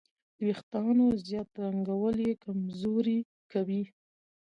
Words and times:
د 0.37 0.39
وېښتیانو 0.45 1.05
زیات 1.27 1.49
رنګول 1.63 2.17
یې 2.25 2.33
کمزوري 2.43 3.19
کوي. 3.51 3.83